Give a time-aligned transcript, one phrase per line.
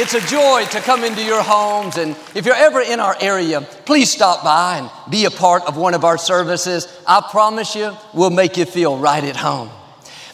[0.00, 1.96] It's a joy to come into your homes.
[1.96, 5.76] And if you're ever in our area, please stop by and be a part of
[5.76, 6.86] one of our services.
[7.04, 9.68] I promise you, we'll make you feel right at home.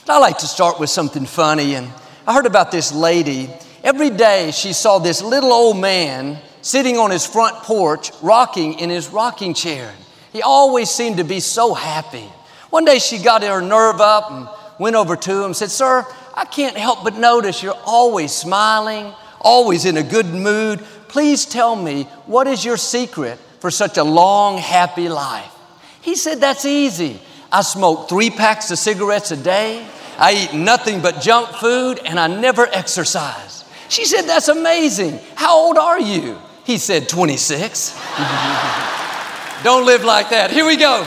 [0.05, 1.77] But I like to start with something funny.
[1.77, 1.89] And
[2.27, 3.49] I heard about this lady.
[3.83, 8.91] Every day she saw this little old man sitting on his front porch, rocking in
[8.91, 9.95] his rocking chair.
[10.31, 12.31] He always seemed to be so happy.
[12.69, 14.47] One day she got her nerve up and
[14.79, 19.15] went over to him and said, Sir, I can't help but notice you're always smiling,
[19.45, 20.81] always in a good mood.
[21.09, 25.53] Please tell me, what is your secret for such a long, happy life?
[26.01, 27.21] He said, That's easy.
[27.53, 29.87] I smoke three packs of cigarettes a day.
[30.19, 33.65] I eat nothing but junk food and I never exercise.
[33.89, 35.21] She said, That's amazing.
[35.37, 36.39] How old are you?
[36.65, 37.91] He said, 26.
[39.63, 40.51] Don't live like that.
[40.51, 41.07] Here we go.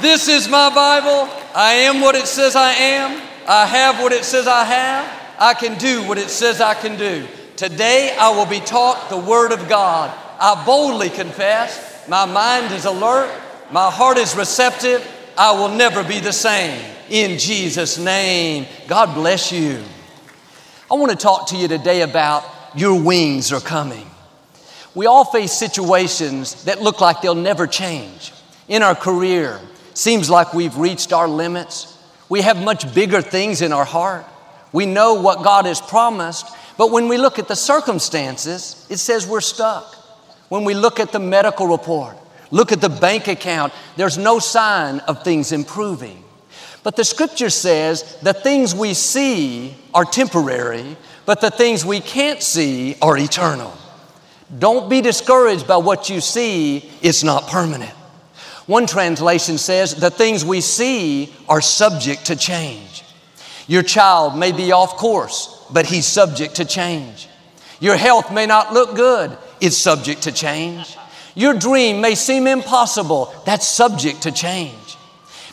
[0.00, 1.28] This is my Bible.
[1.54, 3.22] I am what it says I am.
[3.46, 5.36] I have what it says I have.
[5.38, 7.26] I can do what it says I can do.
[7.56, 10.12] Today I will be taught the Word of God.
[10.40, 13.30] I boldly confess, my mind is alert,
[13.70, 16.84] my heart is receptive, I will never be the same.
[17.10, 19.80] In Jesus' name, God bless you.
[20.90, 22.44] I want to talk to you today about
[22.74, 24.10] your wings are coming.
[24.96, 28.32] We all face situations that look like they'll never change.
[28.66, 29.60] In our career,
[29.94, 31.96] seems like we've reached our limits.
[32.28, 34.26] We have much bigger things in our heart.
[34.72, 39.26] We know what God has promised, but when we look at the circumstances, it says
[39.26, 39.94] we're stuck.
[40.48, 42.16] When we look at the medical report,
[42.50, 46.22] look at the bank account, there's no sign of things improving.
[46.82, 52.42] But the scripture says the things we see are temporary, but the things we can't
[52.42, 53.72] see are eternal.
[54.58, 57.90] Don't be discouraged by what you see, it's not permanent.
[58.66, 63.04] One translation says the things we see are subject to change.
[63.66, 67.28] Your child may be off course but he's subject to change.
[67.80, 70.96] Your health may not look good, it's subject to change.
[71.34, 74.96] Your dream may seem impossible, that's subject to change.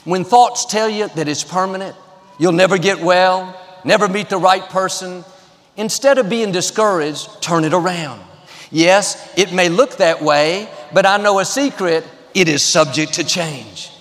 [0.03, 1.95] When thoughts tell you that it's permanent,
[2.39, 5.23] you'll never get well, never meet the right person,
[5.77, 8.21] instead of being discouraged, turn it around.
[8.71, 13.23] Yes, it may look that way, but I know a secret it is subject to
[13.23, 13.91] change.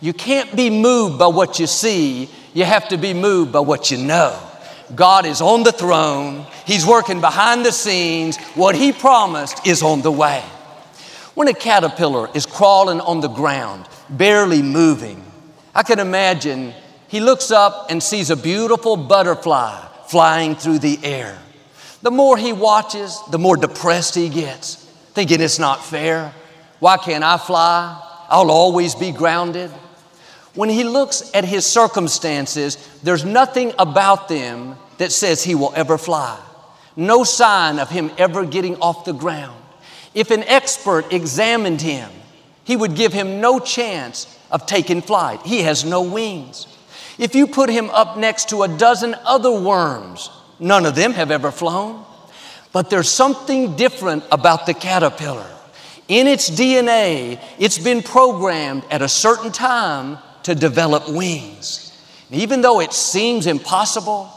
[0.00, 3.90] You can't be moved by what you see, you have to be moved by what
[3.90, 4.38] you know.
[4.94, 6.46] God is on the throne.
[6.66, 8.36] He's working behind the scenes.
[8.54, 10.42] What He promised is on the way.
[11.34, 15.24] When a caterpillar is crawling on the ground, barely moving,
[15.74, 16.72] I can imagine
[17.08, 21.38] he looks up and sees a beautiful butterfly flying through the air.
[22.02, 24.76] The more he watches, the more depressed he gets,
[25.14, 26.32] thinking it's not fair.
[26.78, 28.00] Why can't I fly?
[28.28, 29.70] I'll always be grounded.
[30.54, 35.98] When he looks at his circumstances, there's nothing about them that says he will ever
[35.98, 36.38] fly.
[36.96, 39.60] No sign of him ever getting off the ground.
[40.14, 42.10] If an expert examined him,
[42.64, 45.40] he would give him no chance of taking flight.
[45.44, 46.66] He has no wings.
[47.18, 51.30] If you put him up next to a dozen other worms, none of them have
[51.30, 52.04] ever flown.
[52.72, 55.46] But there's something different about the caterpillar.
[56.08, 61.80] In its DNA, it's been programmed at a certain time to develop wings.
[62.30, 64.28] even though it seems impossible,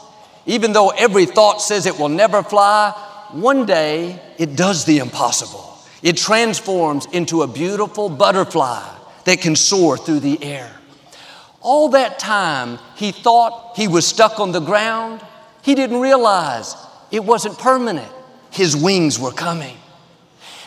[0.48, 2.90] even though every thought says it will never fly,
[3.32, 5.76] one day it does the impossible.
[6.02, 8.82] It transforms into a beautiful butterfly
[9.26, 10.74] that can soar through the air.
[11.60, 15.20] All that time, he thought he was stuck on the ground.
[15.62, 16.74] He didn't realize
[17.10, 18.10] it wasn't permanent.
[18.50, 19.76] His wings were coming.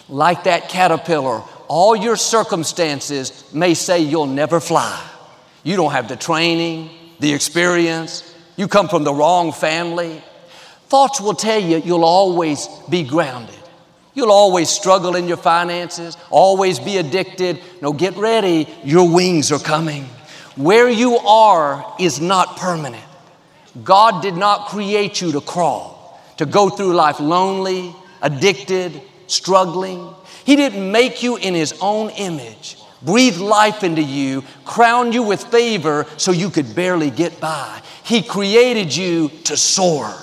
[0.07, 5.09] Like that caterpillar, all your circumstances may say you'll never fly.
[5.63, 8.30] You don't have the training, the experience,
[8.61, 10.21] you come from the wrong family.
[10.85, 13.55] Thoughts will tell you you'll always be grounded.
[14.13, 17.59] You'll always struggle in your finances, always be addicted.
[17.81, 20.03] No, get ready, your wings are coming.
[20.57, 23.03] Where you are is not permanent.
[23.83, 30.13] God did not create you to crawl, to go through life lonely, addicted, struggling.
[30.45, 35.43] He didn't make you in His own image breathe life into you, crown you with
[35.45, 37.81] favor so you could barely get by.
[38.03, 40.13] He created you to soar,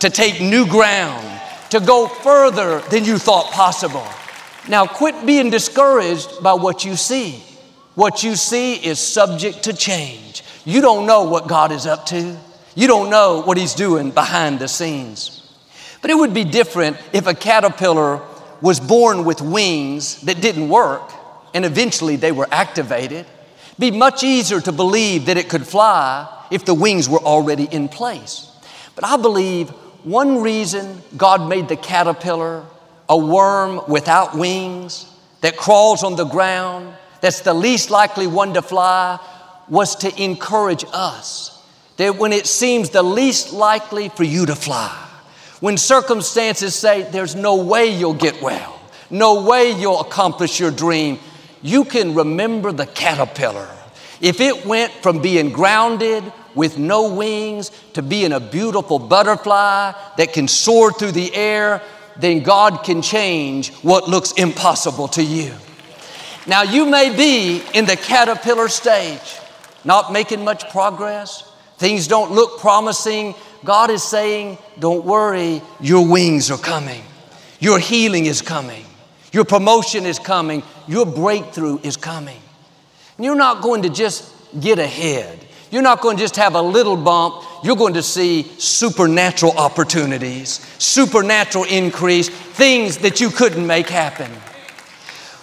[0.00, 1.40] to take new ground,
[1.70, 4.06] to go further than you thought possible.
[4.68, 7.42] Now, quit being discouraged by what you see.
[7.94, 10.42] What you see is subject to change.
[10.64, 12.36] You don't know what God is up to,
[12.74, 15.34] you don't know what He's doing behind the scenes.
[16.00, 18.22] But it would be different if a caterpillar
[18.60, 21.12] was born with wings that didn't work
[21.54, 23.26] and eventually they were activated.
[23.78, 27.88] Be much easier to believe that it could fly if the wings were already in
[27.88, 28.50] place.
[28.94, 29.70] But I believe
[30.04, 32.64] one reason God made the caterpillar
[33.08, 35.10] a worm without wings
[35.40, 39.18] that crawls on the ground, that's the least likely one to fly,
[39.68, 41.54] was to encourage us
[41.96, 44.90] that when it seems the least likely for you to fly,
[45.60, 48.80] when circumstances say there's no way you'll get well,
[49.10, 51.18] no way you'll accomplish your dream,
[51.62, 53.68] you can remember the caterpillar.
[54.20, 56.24] If it went from being grounded
[56.54, 61.82] with no wings to being a beautiful butterfly that can soar through the air,
[62.16, 65.54] then God can change what looks impossible to you.
[66.46, 69.36] Now, you may be in the caterpillar stage,
[69.84, 71.48] not making much progress.
[71.76, 73.34] Things don't look promising.
[73.64, 77.02] God is saying, Don't worry, your wings are coming.
[77.60, 78.84] Your healing is coming.
[79.32, 80.62] Your promotion is coming.
[80.86, 82.40] Your breakthrough is coming.
[83.16, 85.44] And you're not going to just get ahead.
[85.70, 87.44] You're not going to just have a little bump.
[87.62, 94.30] You're going to see supernatural opportunities, supernatural increase, things that you couldn't make happen.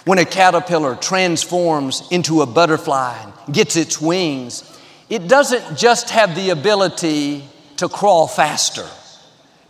[0.04, 4.78] When a caterpillar transforms into a butterfly and gets its wings,
[5.08, 7.44] it doesn't just have the ability
[7.76, 8.86] to crawl faster,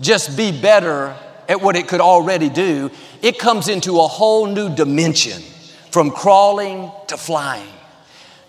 [0.01, 1.17] just be better
[1.49, 2.91] at what it could already do.
[3.23, 5.43] It comes into a whole new dimension
[5.91, 7.69] from crawling to flying.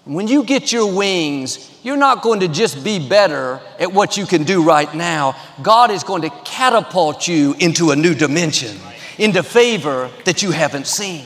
[0.06, 4.26] When you get your wings, you're not going to just be better at what you
[4.26, 5.36] can do right now.
[5.62, 8.78] God is going to catapult you into a new dimension,
[9.18, 11.26] into favor that you haven't seen.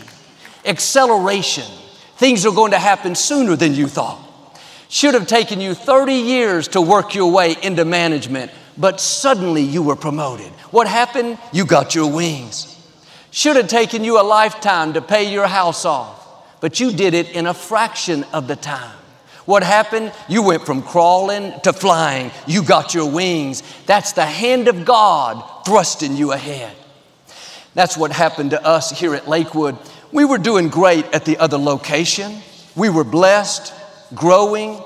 [0.65, 1.65] Acceleration.
[2.17, 4.19] Things are going to happen sooner than you thought.
[4.89, 8.51] Should have taken you 30 years to work your way into management,
[8.81, 10.51] but suddenly you were promoted.
[10.71, 11.37] What happened?
[11.53, 12.67] You got your wings.
[13.29, 17.29] Should have taken you a lifetime to pay your house off, but you did it
[17.29, 18.97] in a fraction of the time.
[19.45, 20.11] What happened?
[20.27, 22.31] You went from crawling to flying.
[22.47, 23.63] You got your wings.
[23.85, 26.75] That's the hand of God thrusting you ahead.
[27.73, 29.77] That's what happened to us here at Lakewood.
[30.11, 32.37] We were doing great at the other location.
[32.75, 33.73] We were blessed
[34.13, 34.81] growing.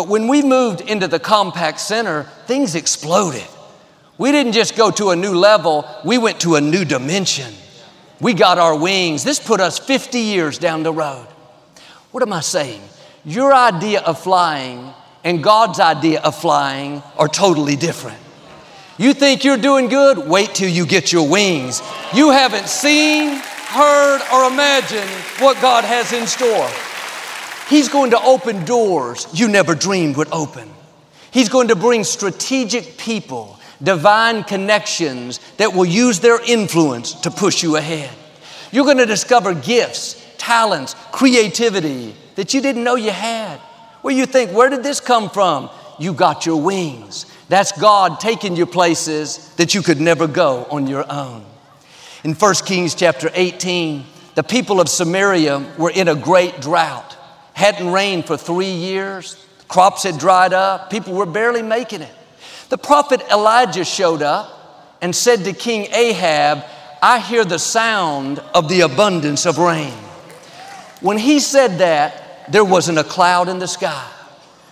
[0.00, 3.44] But when we moved into the Compaq Center, things exploded.
[4.16, 7.52] We didn't just go to a new level, we went to a new dimension.
[8.18, 9.24] We got our wings.
[9.24, 11.26] This put us 50 years down the road.
[12.12, 12.80] What am I saying?
[13.26, 14.90] Your idea of flying
[15.22, 18.16] and God's idea of flying are totally different.
[18.96, 20.16] You think you're doing good?
[20.16, 21.82] Wait till you get your wings.
[22.14, 25.10] You haven't seen, heard, or imagined
[25.40, 26.70] what God has in store.
[27.70, 30.68] He's going to open doors you never dreamed would open.
[31.30, 37.62] He's going to bring strategic people, divine connections that will use their influence to push
[37.62, 38.10] you ahead.
[38.72, 43.60] You're going to discover gifts, talents, creativity that you didn't know you had.
[44.02, 45.70] Where you think, where did this come from?
[45.96, 47.26] You got your wings.
[47.48, 51.46] That's God taking you places that you could never go on your own.
[52.24, 57.16] In 1 Kings chapter 18, the people of Samaria were in a great drought
[57.60, 59.36] hadn't rained for three years,
[59.68, 62.12] crops had dried up, people were barely making it.
[62.70, 66.64] The prophet Elijah showed up and said to King Ahab,
[67.02, 69.92] I hear the sound of the abundance of rain.
[71.02, 74.06] When he said that, there wasn't a cloud in the sky.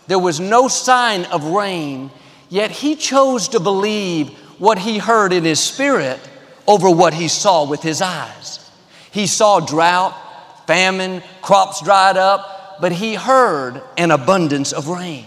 [0.06, 2.10] There was no sign of rain,
[2.48, 6.18] yet he chose to believe what he heard in his spirit
[6.66, 8.70] over what he saw with his eyes.
[9.10, 10.14] He saw drought,
[10.66, 15.26] famine, crops dried up, but he heard an abundance of rain.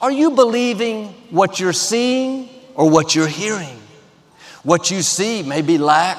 [0.00, 3.78] Are you believing what you're seeing or what you're hearing?
[4.62, 6.18] What you see may be lack,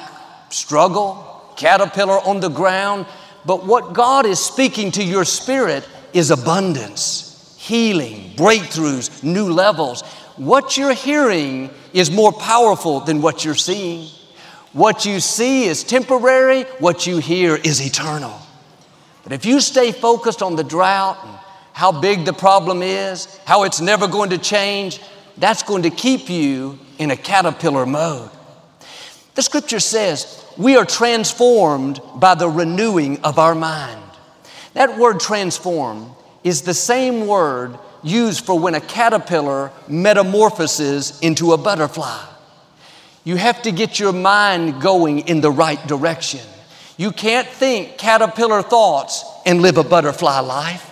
[0.50, 3.06] struggle, caterpillar on the ground,
[3.46, 10.02] but what God is speaking to your spirit is abundance, healing, breakthroughs, new levels.
[10.36, 14.08] What you're hearing is more powerful than what you're seeing.
[14.72, 18.40] What you see is temporary, what you hear is eternal.
[19.24, 21.38] But if you stay focused on the drought and
[21.72, 25.00] how big the problem is, how it's never going to change,
[25.38, 28.30] that's going to keep you in a caterpillar mode.
[29.34, 34.00] The scripture says we are transformed by the renewing of our mind.
[34.74, 36.10] That word transform
[36.44, 42.24] is the same word used for when a caterpillar metamorphoses into a butterfly.
[43.24, 46.42] You have to get your mind going in the right direction.
[46.96, 50.90] You can't think caterpillar thoughts and live a butterfly life.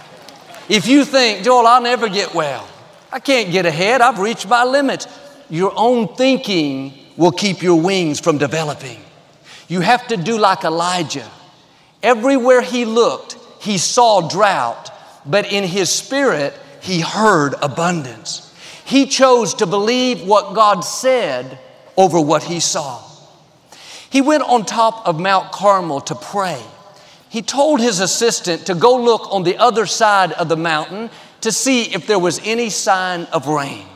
[0.68, 2.68] If you think, Joel, I'll never get well,
[3.12, 5.06] I can't get ahead, I've reached my limits,
[5.50, 8.98] your own thinking will keep your wings from developing.
[9.68, 11.28] You have to do like Elijah.
[12.02, 14.90] Everywhere he looked, he saw drought,
[15.24, 18.52] but in his spirit, he heard abundance.
[18.84, 21.58] He chose to believe what God said
[21.96, 23.00] over what he saw.
[24.12, 26.62] He went on top of Mount Carmel to pray.
[27.30, 31.08] He told his assistant to go look on the other side of the mountain
[31.40, 33.86] to see if there was any sign of rain.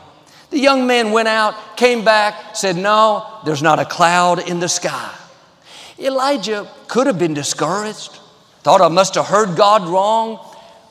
[0.49, 4.67] The young man went out, came back, said, No, there's not a cloud in the
[4.67, 5.13] sky.
[5.99, 8.17] Elijah could have been discouraged,
[8.63, 10.39] thought I must have heard God wrong,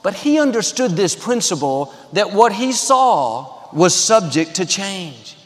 [0.04, 5.36] but he understood this principle that what he saw was subject to change.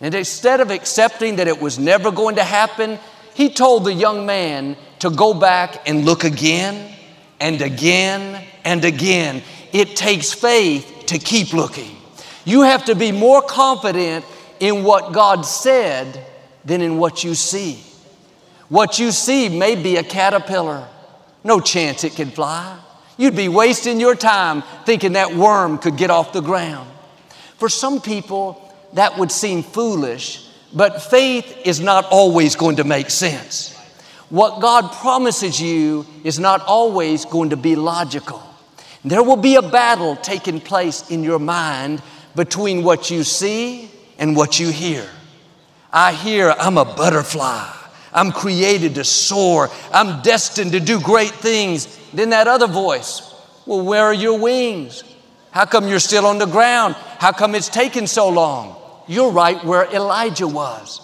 [0.00, 2.98] And instead of accepting that it was never going to happen,
[3.38, 6.92] he told the young man to go back and look again
[7.38, 9.44] and again and again.
[9.72, 11.96] It takes faith to keep looking.
[12.44, 14.24] You have to be more confident
[14.58, 16.26] in what God said
[16.64, 17.80] than in what you see.
[18.70, 20.88] What you see may be a caterpillar.
[21.44, 22.76] No chance it can fly.
[23.16, 26.90] You'd be wasting your time thinking that worm could get off the ground.
[27.56, 28.60] For some people,
[28.94, 33.74] that would seem foolish but faith is not always going to make sense.
[34.30, 38.42] What God promises you is not always going to be logical.
[39.04, 42.02] There will be a battle taking place in your mind
[42.34, 45.08] between what you see and what you hear.
[45.90, 47.74] I hear I'm a butterfly.
[48.12, 49.70] I'm created to soar.
[49.92, 51.98] I'm destined to do great things.
[52.12, 53.34] Then that other voice,
[53.64, 55.04] well, where are your wings?
[55.50, 56.94] How come you're still on the ground?
[57.18, 58.77] How come it's taken so long?
[59.08, 61.00] You're right where Elijah was.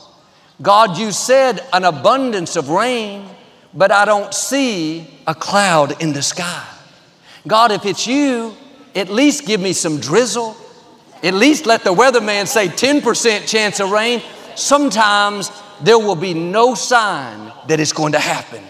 [0.63, 3.29] God, you said an abundance of rain,
[3.73, 6.65] but I don't see a cloud in the sky.
[7.47, 8.55] God, if it's you,
[8.95, 10.57] at least give me some drizzle.
[11.23, 14.23] At least let the weatherman say 10% chance of rain.
[14.55, 15.51] Sometimes
[15.83, 18.63] there will be no sign that it's going to happen.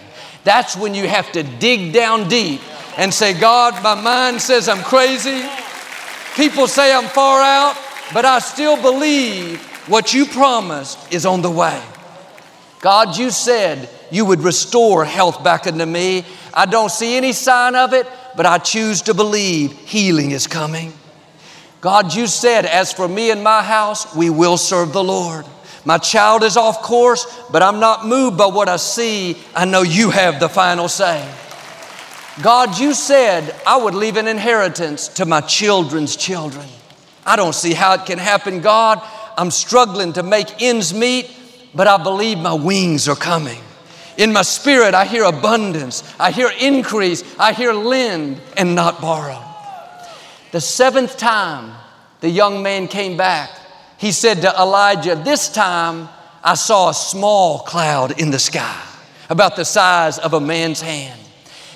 [0.45, 2.61] That's when you have to dig down deep
[2.97, 5.43] and say, God, my mind says I'm crazy.
[6.37, 7.76] People say I'm far out
[8.12, 11.80] but I still believe what you promised is on the way.
[12.80, 16.25] God, you said you would restore health back into me.
[16.52, 18.06] I don't see any sign of it,
[18.37, 20.92] but I choose to believe healing is coming.
[21.80, 25.44] God, you said, as for me and my house, we will serve the Lord.
[25.84, 29.37] My child is off course, but I'm not moved by what I see.
[29.54, 31.26] I know you have the final say.
[32.42, 36.66] God, you said I would leave an inheritance to my children's children.
[37.26, 39.02] I don't see how it can happen, God.
[39.37, 41.31] I'm struggling to make ends meet,
[41.75, 43.61] but I believe my wings are coming.
[44.16, 49.43] In my spirit, I hear abundance, I hear increase, I hear lend and not borrow.
[50.52, 51.73] The seventh time
[52.21, 53.50] the young man came back,
[53.99, 56.09] he said to Elijah, This time
[56.45, 58.81] I saw a small cloud in the sky,
[59.28, 61.21] about the size of a man's hand.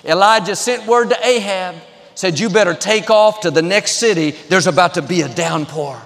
[0.05, 1.75] Elijah sent word to Ahab
[2.19, 4.33] said, You better take off to the next city.
[4.49, 6.03] There's about to be a downpour.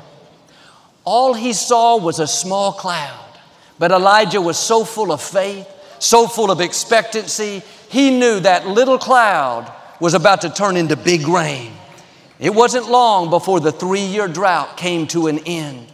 [1.05, 3.39] All he saw was a small cloud.
[3.79, 5.67] But Elijah was so full of faith,
[6.01, 11.27] so full of expectancy, he knew that little cloud was about to turn into big
[11.27, 11.73] rain.
[12.39, 15.87] It wasn't long before the three year drought came to an end.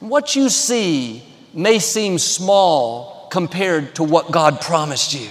[0.00, 1.22] What you see
[1.54, 5.30] may seem small compared to what God promised you.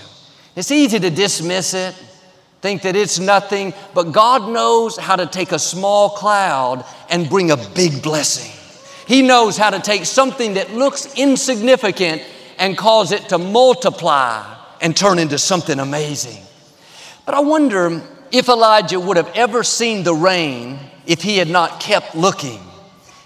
[0.55, 1.93] It's easy to dismiss it,
[2.65, 7.51] think that it's nothing, but God knows how to take a small cloud and bring
[7.51, 8.51] a big blessing.
[9.07, 12.23] He knows how to take something that looks insignificant
[12.57, 14.43] and cause it to multiply
[14.81, 16.41] and turn into something amazing.
[17.27, 21.79] But I wonder if Elijah would have ever seen the rain if he had not
[21.79, 22.59] kept looking.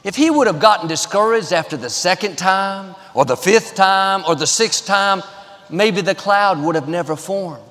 [0.03, 4.36] If he would have gotten discouraged after the second time, or the fifth time, or
[4.36, 5.24] the sixth time,
[5.69, 7.68] maybe the cloud would have never formed.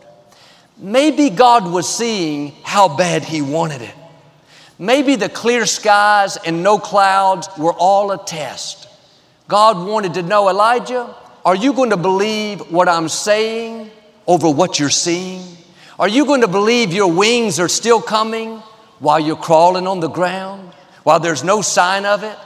[0.78, 3.94] Maybe God was seeing how bad He wanted it.
[4.78, 8.88] Maybe the clear skies and no clouds were all a test.
[9.48, 13.90] God wanted to know, Elijah, are you going to believe what I'm saying
[14.26, 15.42] over what you're seeing?
[15.98, 18.58] Are you going to believe your wings are still coming
[19.00, 22.36] while you're crawling on the ground, while there's no sign of it?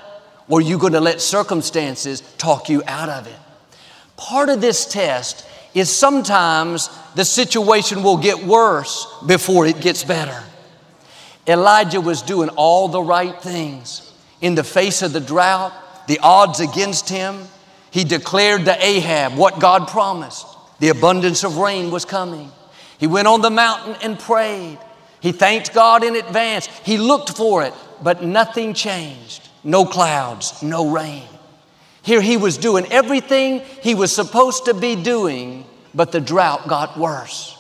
[0.49, 3.37] Or are you going to let circumstances talk you out of it?
[4.17, 10.43] Part of this test is sometimes the situation will get worse before it gets better.
[11.47, 14.13] Elijah was doing all the right things.
[14.41, 15.73] In the face of the drought,
[16.07, 17.43] the odds against him,
[17.91, 20.47] he declared to Ahab what God promised.
[20.81, 22.51] The abundance of rain was coming.
[22.99, 24.79] He went on the mountain and prayed.
[25.21, 26.67] He thanked God in advance.
[26.85, 29.49] He looked for it, but nothing changed.
[29.65, 31.23] No clouds, no rain.
[32.03, 36.99] Here he was doing everything he was supposed to be doing, but the drought got
[36.99, 37.59] worse.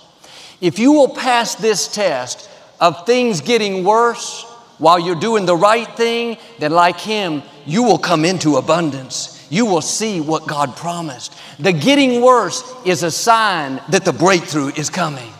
[0.60, 2.48] If you will pass this test
[2.80, 4.44] of things getting worse
[4.78, 9.46] while you're doing the right thing, then like him, you will come into abundance.
[9.48, 11.34] You will see what God promised.
[11.58, 15.32] The getting worse is a sign that the breakthrough is coming.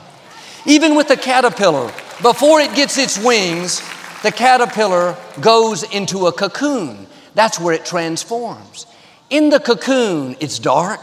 [0.65, 3.81] Even with the caterpillar, before it gets its wings,
[4.23, 7.07] the caterpillar goes into a cocoon.
[7.35, 8.87] That's where it transforms.
[9.33, 11.01] In the cocoon, it's dark,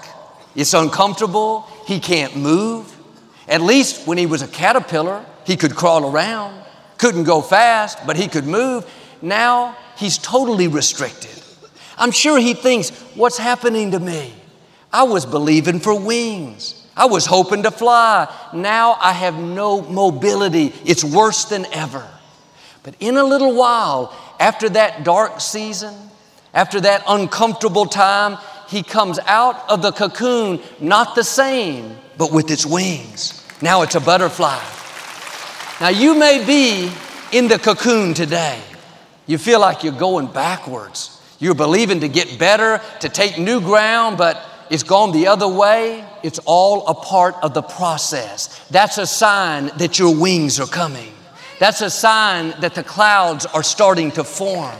[0.55, 2.95] it's uncomfortable, he can't move.
[3.47, 6.63] At least when he was a caterpillar, he could crawl around,
[6.99, 8.85] couldn't go fast, but he could move.
[9.23, 11.41] Now he's totally restricted.
[11.97, 14.31] I'm sure he thinks, What's happening to me?
[14.93, 16.85] I was believing for wings.
[16.95, 18.31] I was hoping to fly.
[18.53, 20.71] Now I have no mobility.
[20.85, 22.07] It's worse than ever.
[22.83, 26.08] But in a little while, after that dark season,
[26.53, 28.37] after that uncomfortable time,
[28.67, 33.43] he comes out of the cocoon not the same, but with its wings.
[33.61, 34.61] Now it's a butterfly.
[35.81, 36.91] Now you may be
[37.31, 38.59] in the cocoon today.
[39.25, 41.21] You feel like you're going backwards.
[41.39, 46.03] You're believing to get better, to take new ground, but it's gone the other way.
[46.21, 48.59] It's all a part of the process.
[48.69, 51.13] That's a sign that your wings are coming.
[51.59, 54.75] That's a sign that the clouds are starting to form.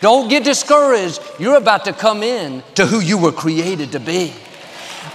[0.00, 1.20] Don't get discouraged.
[1.38, 4.32] You're about to come in to who you were created to be.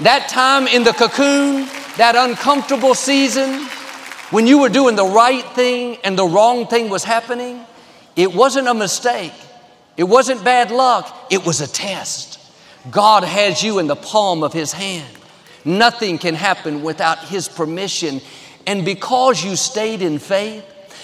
[0.02, 1.68] That time in the cocoon,
[1.98, 3.66] that uncomfortable season,
[4.32, 7.66] when you were doing the right thing and the wrong thing was happening,
[8.16, 9.34] it wasn't a mistake.
[9.98, 11.28] It wasn't bad luck.
[11.30, 12.40] It was a test.
[12.90, 15.14] God has you in the palm of His hand.
[15.66, 18.22] Nothing can happen without His permission.
[18.66, 20.64] And because you stayed in faith,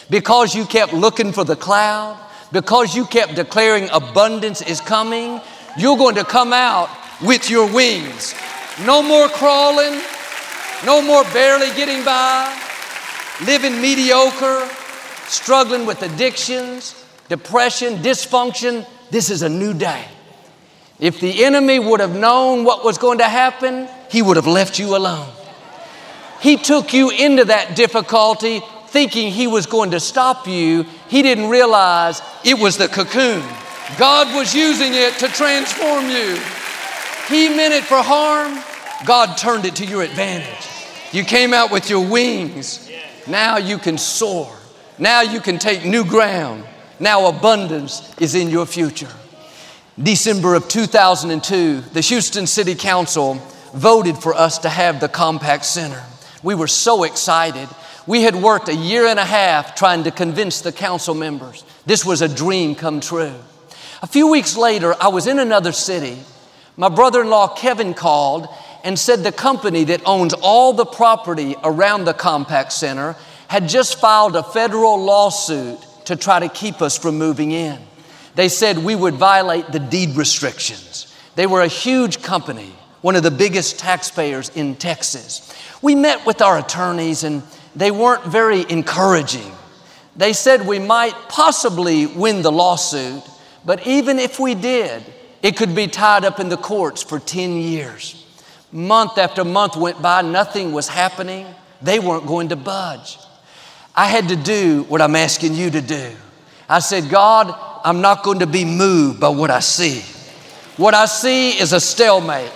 [0.10, 2.18] because you kept looking for the cloud,
[2.55, 5.41] because you kept declaring abundance is coming,
[5.77, 6.89] you're going to come out
[7.22, 8.33] with your wings.
[8.85, 10.00] No more crawling,
[10.85, 12.48] no more barely getting by,
[13.46, 14.70] living mediocre,
[15.27, 18.87] struggling with addictions, depression, dysfunction.
[19.11, 20.05] This is a new day.
[20.98, 24.79] If the enemy would have known what was going to happen, he would have left
[24.79, 25.27] you alone.
[26.39, 31.50] He took you into that difficulty thinking he was going to stop you, he didn't
[31.50, 33.43] realize it was the cocoon.
[33.98, 36.39] God was using it to transform you.
[37.27, 38.61] He meant it for harm,
[39.05, 40.69] God turned it to your advantage.
[41.11, 42.89] You came out with your wings.
[43.27, 44.53] Now you can soar.
[44.98, 46.65] Now you can take new ground.
[47.00, 49.11] Now abundance is in your future.
[50.01, 53.35] December of 2002, the Houston City Council
[53.74, 56.03] voted for us to have the Compaq Center.
[56.43, 57.67] We were so excited.
[58.07, 62.03] We had worked a year and a half trying to convince the council members this
[62.03, 63.35] was a dream come true.
[64.01, 66.20] A few weeks later, I was in another city.
[66.77, 68.48] My brother in law Kevin called
[68.83, 73.15] and said the company that owns all the property around the Compaq Center
[73.48, 77.79] had just filed a federal lawsuit to try to keep us from moving in.
[78.35, 81.13] They said we would violate the deed restrictions.
[81.35, 85.53] They were a huge company, one of the biggest taxpayers in Texas.
[85.81, 87.44] We met with our attorneys and
[87.75, 89.51] they weren't very encouraging.
[90.16, 93.24] They said we might possibly win the lawsuit,
[93.66, 95.03] but even if we did,
[95.44, 98.25] it could be tied up in the courts for 10 years.
[98.72, 101.46] Month after month went by, nothing was happening.
[101.81, 103.18] They weren't going to budge.
[103.96, 106.11] I had to do what I'm asking you to do.
[106.68, 110.01] I said, God, I'm not going to be moved by what I see.
[110.77, 112.50] What I see is a stalemate.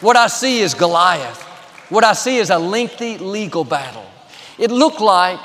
[0.00, 1.40] What I see is Goliath.
[1.88, 4.04] What I see is a lengthy legal battle.
[4.62, 5.40] It looked like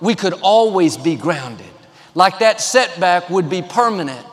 [0.00, 1.66] we could always be grounded,
[2.14, 4.26] like that setback would be permanent.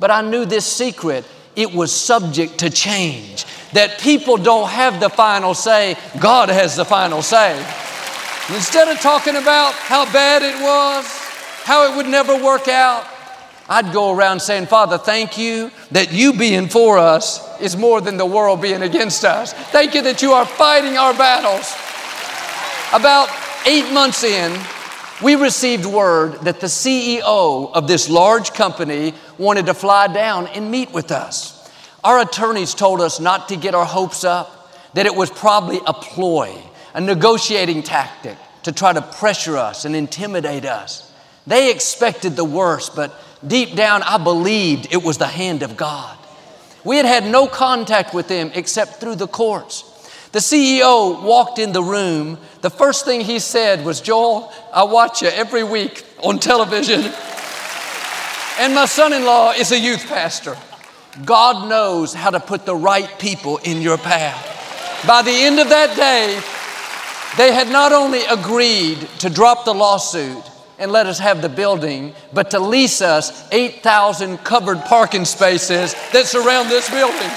[0.00, 5.08] But I knew this secret it was subject to change, that people don't have the
[5.08, 7.56] final say, God has the final say.
[8.52, 11.06] Instead of talking about how bad it was,
[11.62, 13.06] how it would never work out,
[13.68, 18.16] I'd go around saying, Father, thank you that you being for us is more than
[18.16, 19.52] the world being against us.
[19.52, 21.72] Thank you that you are fighting our battles.
[22.92, 23.28] About
[23.66, 24.58] eight months in,
[25.22, 30.70] we received word that the CEO of this large company wanted to fly down and
[30.70, 31.70] meet with us.
[32.02, 35.92] Our attorneys told us not to get our hopes up, that it was probably a
[35.92, 36.54] ploy,
[36.94, 41.12] a negotiating tactic to try to pressure us and intimidate us.
[41.46, 43.14] They expected the worst, but
[43.46, 46.16] deep down I believed it was the hand of God.
[46.84, 49.90] We had had no contact with them except through the courts.
[50.32, 52.38] The CEO walked in the room.
[52.64, 57.00] The first thing he said was, Joel, I watch you every week on television.
[58.58, 60.56] And my son in law is a youth pastor.
[61.26, 65.04] God knows how to put the right people in your path.
[65.06, 66.40] By the end of that day,
[67.36, 70.42] they had not only agreed to drop the lawsuit
[70.78, 76.24] and let us have the building, but to lease us 8,000 covered parking spaces that
[76.24, 77.30] surround this building.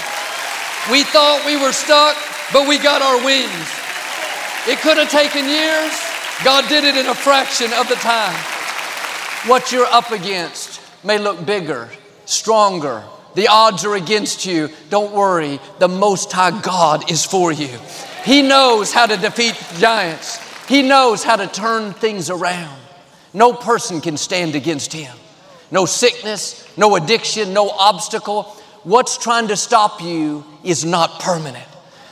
[0.90, 2.16] We thought we were stuck
[2.52, 3.87] but we got our wings.
[4.68, 5.92] It could have taken years.
[6.44, 8.36] God did it in a fraction of the time.
[9.48, 11.88] What you're up against may look bigger,
[12.26, 13.02] stronger.
[13.34, 14.68] The odds are against you.
[14.90, 17.78] Don't worry, the Most High God is for you.
[18.26, 22.78] He knows how to defeat giants, He knows how to turn things around.
[23.32, 25.16] No person can stand against Him.
[25.70, 28.42] No sickness, no addiction, no obstacle.
[28.82, 31.64] What's trying to stop you is not permanent.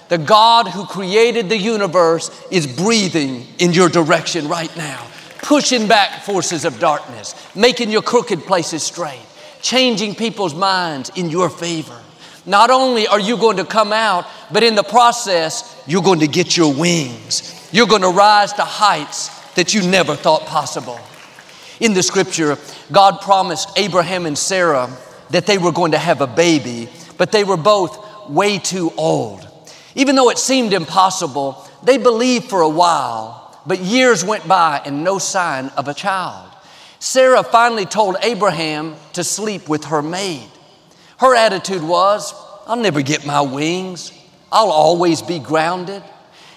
[0.08, 5.04] The God who created the universe is breathing in your direction right now,
[5.38, 9.26] pushing back forces of darkness, making your crooked places straight,
[9.62, 12.00] changing people's minds in your favor.
[12.46, 16.28] Not only are you going to come out, but in the process, you're going to
[16.28, 17.68] get your wings.
[17.72, 21.00] You're going to rise to heights that you never thought possible.
[21.80, 22.56] In the scripture,
[22.92, 24.88] God promised Abraham and Sarah
[25.30, 26.88] that they were going to have a baby,
[27.18, 29.45] but they were both way too old.
[29.96, 35.02] Even though it seemed impossible, they believed for a while, but years went by and
[35.02, 36.50] no sign of a child.
[36.98, 40.46] Sarah finally told Abraham to sleep with her maid.
[41.16, 42.34] Her attitude was,
[42.66, 44.12] I'll never get my wings.
[44.52, 46.02] I'll always be grounded.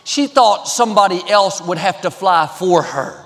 [0.03, 3.23] She thought somebody else would have to fly for her,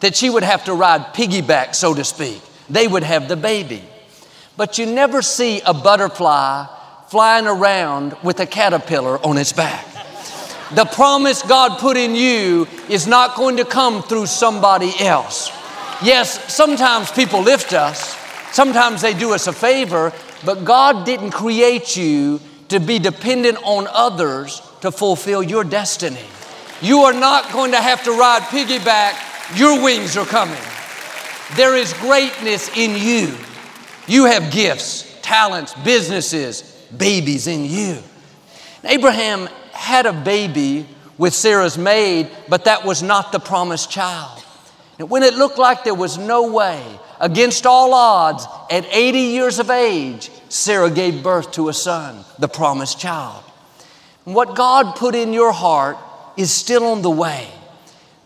[0.00, 2.42] that she would have to ride piggyback, so to speak.
[2.68, 3.84] They would have the baby.
[4.56, 6.66] But you never see a butterfly
[7.12, 9.84] flying around with a caterpillar on its back.
[10.74, 15.50] The promise God put in you is not going to come through somebody else.
[16.02, 18.16] Yes, sometimes people lift us,
[18.52, 20.10] sometimes they do us a favor,
[20.46, 26.24] but God didn't create you to be dependent on others to fulfill your destiny.
[26.80, 30.64] You are not going to have to ride piggyback, your wings are coming.
[31.56, 33.36] There is greatness in you.
[34.06, 37.98] You have gifts, talents, businesses, babies in you.
[38.84, 40.86] Abraham had a baby
[41.18, 44.42] with Sarah's maid, but that was not the promised child.
[44.98, 46.82] And when it looked like there was no way,
[47.20, 52.48] against all odds, at 80 years of age, Sarah gave birth to a son, the
[52.48, 53.42] promised child.
[54.26, 55.96] And what God put in your heart
[56.36, 57.48] is still on the way.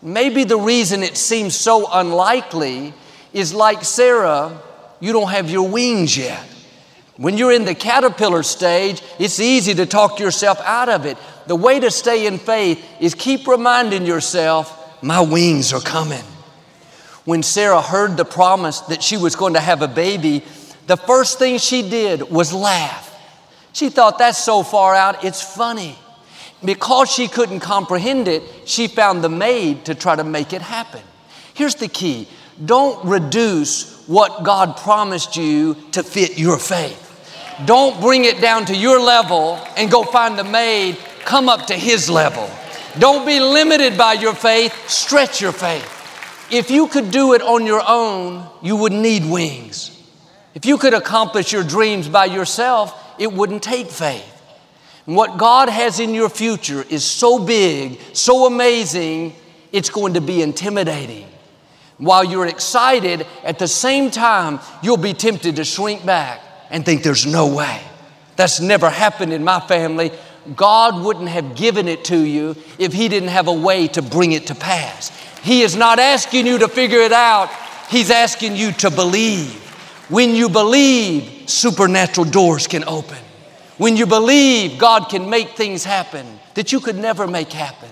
[0.01, 2.93] Maybe the reason it seems so unlikely
[3.33, 4.61] is like Sarah,
[4.99, 6.43] you don't have your wings yet.
[7.17, 11.17] When you're in the caterpillar stage, it's easy to talk yourself out of it.
[11.47, 16.23] The way to stay in faith is keep reminding yourself, my wings are coming.
[17.25, 20.43] When Sarah heard the promise that she was going to have a baby,
[20.85, 23.03] the first thing she did was laugh.
[23.73, 25.97] She thought that's so far out, it's funny.
[26.63, 31.01] Because she couldn't comprehend it, she found the maid to try to make it happen.
[31.53, 32.27] Here's the key
[32.63, 37.06] don't reduce what God promised you to fit your faith.
[37.65, 40.97] Don't bring it down to your level and go find the maid.
[41.25, 42.49] Come up to his level.
[42.99, 45.93] Don't be limited by your faith, stretch your faith.
[46.51, 49.93] If you could do it on your own, you would need wings.
[50.53, 54.33] If you could accomplish your dreams by yourself, it wouldn't take faith.
[55.05, 59.35] And what God has in your future is so big, so amazing,
[59.71, 61.27] it's going to be intimidating.
[61.97, 67.03] While you're excited, at the same time, you'll be tempted to shrink back and think
[67.03, 67.81] there's no way.
[68.35, 70.11] That's never happened in my family.
[70.55, 74.31] God wouldn't have given it to you if He didn't have a way to bring
[74.31, 75.09] it to pass.
[75.43, 77.49] He is not asking you to figure it out,
[77.89, 79.53] He's asking you to believe.
[80.09, 83.17] When you believe, supernatural doors can open.
[83.77, 87.89] When you believe, God can make things happen that you could never make happen.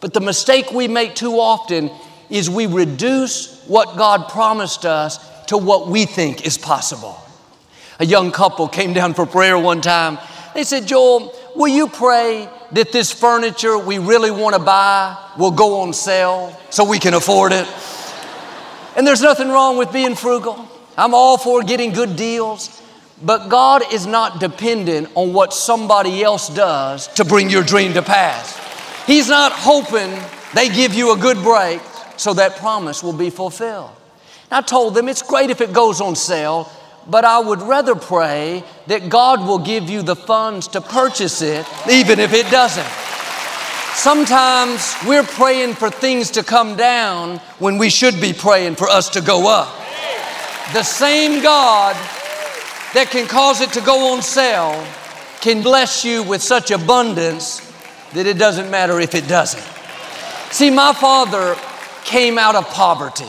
[0.00, 1.90] But the mistake we make too often
[2.28, 7.18] is we reduce what God promised us to what we think is possible.
[7.98, 10.18] A young couple came down for prayer one time.
[10.54, 15.50] They said, Joel, will you pray that this furniture we really want to buy will
[15.50, 17.66] go on sale so we can afford it?
[18.96, 20.68] And there's nothing wrong with being frugal.
[20.96, 22.82] I'm all for getting good deals.
[23.22, 28.02] But God is not dependent on what somebody else does to bring your dream to
[28.02, 28.58] pass.
[29.06, 30.14] He's not hoping
[30.54, 31.80] they give you a good break
[32.18, 33.90] so that promise will be fulfilled.
[34.50, 36.70] I told them it's great if it goes on sale,
[37.08, 41.66] but I would rather pray that God will give you the funds to purchase it,
[41.90, 42.86] even if it doesn't.
[43.94, 49.08] Sometimes we're praying for things to come down when we should be praying for us
[49.10, 49.68] to go up.
[50.72, 51.94] The same God
[52.92, 54.86] that can cause it to go on sale
[55.40, 57.60] can bless you with such abundance
[58.12, 59.62] that it doesn't matter if it doesn't.
[60.52, 61.56] See, my father
[62.04, 63.24] came out of poverty.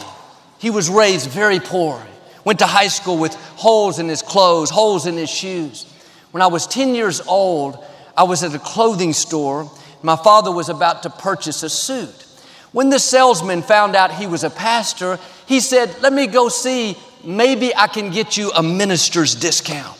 [0.59, 2.01] He was raised very poor.
[2.47, 5.85] Went to high school with holes in his clothes, holes in his shoes.
[6.31, 7.77] When I was 10 years old,
[8.15, 9.69] I was at a clothing store.
[10.01, 12.25] My father was about to purchase a suit.
[12.71, 16.95] When the salesman found out he was a pastor, he said, Let me go see,
[17.21, 19.99] maybe I can get you a minister's discount.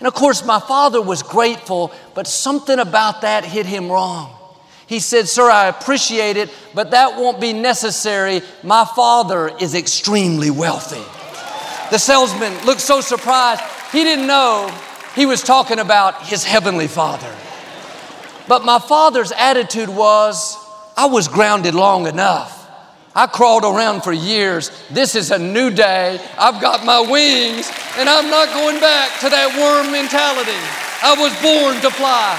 [0.00, 4.34] And of course, my father was grateful, but something about that hit him wrong.
[4.86, 8.40] He said, Sir, I appreciate it, but that won't be necessary.
[8.62, 11.04] My father is extremely wealthy.
[11.90, 13.62] The salesman looked so surprised.
[13.92, 14.70] He didn't know
[15.14, 17.34] he was talking about his heavenly father.
[18.48, 20.56] But my father's attitude was,
[20.96, 22.52] I was grounded long enough.
[23.14, 24.70] I crawled around for years.
[24.90, 26.20] This is a new day.
[26.38, 30.52] I've got my wings, and I'm not going back to that worm mentality.
[31.02, 32.38] I was born to fly.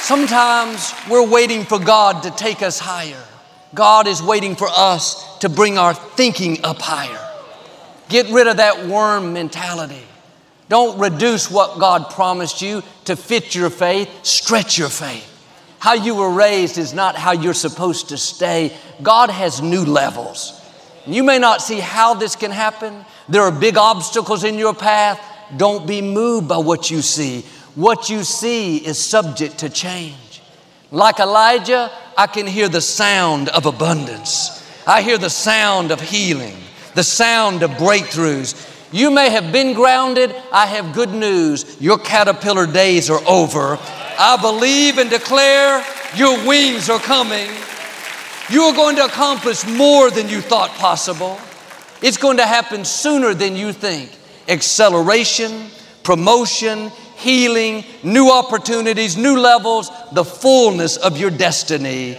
[0.00, 3.22] Sometimes we're waiting for God to take us higher.
[3.74, 7.29] God is waiting for us to bring our thinking up higher.
[8.10, 10.02] Get rid of that worm mentality.
[10.68, 15.26] Don't reduce what God promised you to fit your faith, stretch your faith.
[15.78, 18.76] How you were raised is not how you're supposed to stay.
[19.00, 20.60] God has new levels.
[21.06, 23.04] You may not see how this can happen.
[23.28, 25.20] There are big obstacles in your path.
[25.56, 27.42] Don't be moved by what you see.
[27.76, 30.42] What you see is subject to change.
[30.90, 34.66] Like Elijah, I can hear the sound of abundance.
[34.86, 36.56] I hear the sound of healing
[36.94, 38.66] the sound of breakthroughs.
[38.92, 40.34] You may have been grounded.
[40.52, 41.80] I have good news.
[41.80, 43.78] Your caterpillar days are over.
[44.18, 45.84] I believe and declare
[46.16, 47.48] your wings are coming.
[48.50, 51.38] You are going to accomplish more than you thought possible.
[52.02, 54.10] It's going to happen sooner than you think.
[54.48, 55.68] Acceleration,
[56.02, 62.18] promotion, healing, new opportunities, new levels, the fullness of your destiny